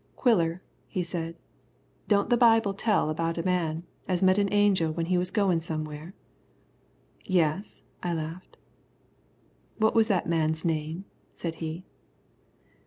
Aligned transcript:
"Quiller," 0.15 0.63
he 0.87 1.03
said, 1.03 1.37
"don't 2.07 2.31
the 2.31 2.35
Bible 2.35 2.73
tell 2.73 3.11
about 3.11 3.37
a 3.37 3.43
man 3.45 3.83
that 4.07 4.23
met 4.23 4.39
an 4.39 4.51
angel 4.51 4.91
when 4.91 5.05
he 5.05 5.15
was 5.15 5.29
a 5.29 5.33
goin' 5.33 5.61
somewhere?" 5.61 6.15
"Yes," 7.23 7.83
I 8.01 8.15
laughed. 8.15 8.57
"What 9.77 9.93
was 9.93 10.07
that 10.07 10.25
man's 10.25 10.65
name?" 10.65 11.05
said 11.35 11.53
he. 11.61 11.85